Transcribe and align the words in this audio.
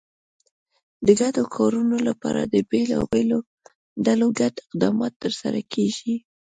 د 1.05 1.07
ګډو 1.21 1.43
کارونو 1.55 1.97
لپاره 2.07 2.41
د 2.53 2.55
بېلابېلو 2.69 3.39
ډلو 4.05 4.27
ګډ 4.39 4.53
اقدامات 4.65 5.13
ترسره 5.23 5.59
کېږي. 5.73 6.15